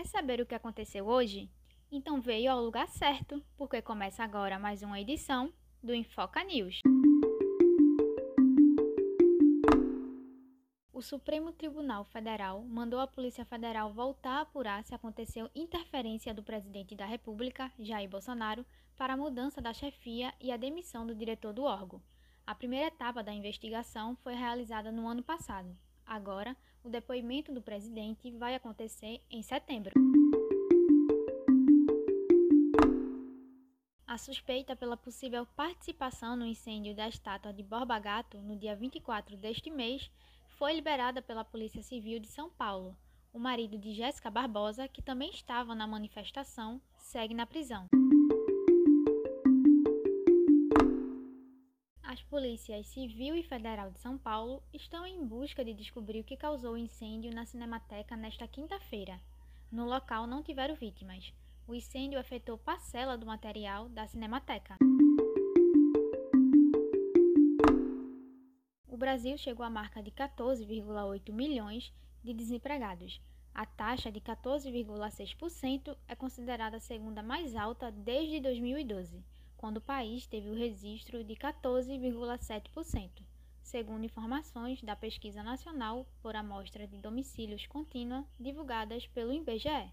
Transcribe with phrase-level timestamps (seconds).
[0.00, 1.50] Quer saber o que aconteceu hoje?
[1.92, 6.80] Então veio ao lugar certo, porque começa agora mais uma edição do Infoca News.
[10.90, 16.42] O Supremo Tribunal Federal mandou a Polícia Federal voltar a apurar se aconteceu interferência do
[16.42, 18.64] presidente da República, Jair Bolsonaro,
[18.96, 22.02] para a mudança da chefia e a demissão do diretor do órgão.
[22.46, 25.76] A primeira etapa da investigação foi realizada no ano passado.
[26.10, 29.92] Agora, o depoimento do presidente vai acontecer em setembro.
[34.04, 39.36] A suspeita pela possível participação no incêndio da estátua de Borba Gato no dia 24
[39.36, 40.10] deste mês
[40.58, 42.96] foi liberada pela Polícia Civil de São Paulo.
[43.32, 47.88] O marido de Jéssica Barbosa, que também estava na manifestação, segue na prisão.
[52.30, 56.74] Polícias civil e federal de São Paulo estão em busca de descobrir o que causou
[56.74, 59.20] o incêndio na Cinemateca nesta quinta-feira.
[59.70, 61.34] No local não tiveram vítimas.
[61.66, 64.76] O incêndio afetou parcela do material da Cinemateca.
[68.86, 71.92] O Brasil chegou à marca de 14,8 milhões
[72.22, 73.20] de desempregados.
[73.52, 79.20] A taxa de 14,6% é considerada a segunda mais alta desde 2012
[79.60, 83.10] quando o país teve o registro de 14,7%,
[83.62, 89.92] segundo informações da Pesquisa Nacional por Amostra de Domicílios Contínua divulgadas pelo IBGE.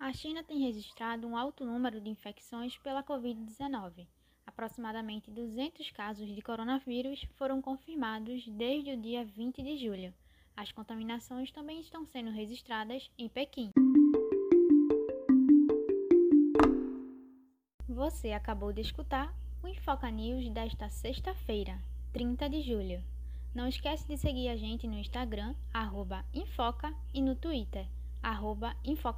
[0.00, 4.04] A China tem registrado um alto número de infecções pela Covid-19.
[4.44, 10.12] Aproximadamente 200 casos de coronavírus foram confirmados desde o dia 20 de julho.
[10.56, 13.70] As contaminações também estão sendo registradas em Pequim.
[18.06, 21.76] Você acabou de escutar o Infoca News desta sexta-feira,
[22.12, 23.02] 30 de julho.
[23.52, 26.24] Não esquece de seguir a gente no Instagram, arroba
[27.12, 27.84] e no Twitter,
[28.22, 28.76] arroba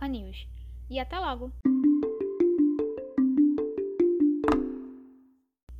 [0.08, 0.48] News.
[0.88, 1.52] E até logo!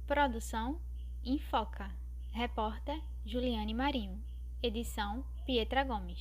[0.06, 0.78] Produção
[1.24, 1.90] Infoca.
[2.30, 4.22] Repórter Juliane Marinho.
[4.62, 6.20] Edição Pietra Gomes.